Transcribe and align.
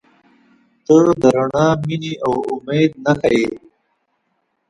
•ته 0.85 0.95
د 1.21 1.23
رڼا، 1.35 1.65
مینې، 1.85 2.13
او 2.25 2.33
امید 2.53 2.91
نښه 3.03 3.29
یې. 3.37 3.49